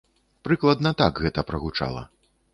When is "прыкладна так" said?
0.47-1.21